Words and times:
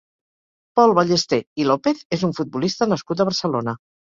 Pol 0.79 0.93
Ballesté 0.99 1.39
i 1.65 1.67
López 1.73 2.01
és 2.19 2.25
un 2.29 2.35
futbolista 2.39 2.89
nascut 2.97 3.23
a 3.23 3.29
Barcelona. 3.31 3.79